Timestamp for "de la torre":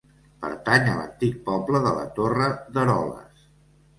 1.83-2.47